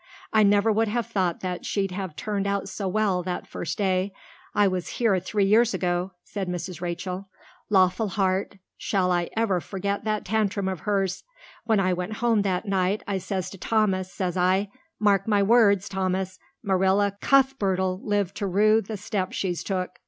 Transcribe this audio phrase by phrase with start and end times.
[0.33, 4.13] "I never would have thought she'd have turned out so well that first day
[4.55, 6.81] I was here three years ago," said Mrs.
[6.81, 7.29] Rachel.
[7.69, 11.23] "Lawful heart, shall I ever forget that tantrum of hers!
[11.65, 15.87] When I went home that night I says to Thomas, says I, 'Mark my words,
[15.87, 19.99] Thomas, Marilla Cuthbert 'll live to rue the step she's took.